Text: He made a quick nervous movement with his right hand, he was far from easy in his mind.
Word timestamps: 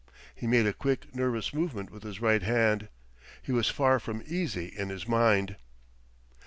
He 0.33 0.47
made 0.47 0.65
a 0.65 0.73
quick 0.73 1.13
nervous 1.13 1.53
movement 1.53 1.91
with 1.91 2.01
his 2.01 2.19
right 2.19 2.41
hand, 2.41 2.89
he 3.43 3.51
was 3.51 3.69
far 3.69 3.99
from 3.99 4.23
easy 4.25 4.65
in 4.65 4.89
his 4.89 5.07
mind. 5.07 5.57